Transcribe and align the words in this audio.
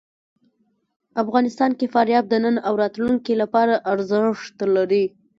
افغانستان 1.23 1.71
کې 1.79 1.91
فاریاب 1.93 2.25
د 2.29 2.33
نن 2.43 2.55
او 2.67 2.73
راتلونکي 2.83 3.33
لپاره 3.41 3.73
ارزښت 3.91 4.57
لري. 4.75 5.05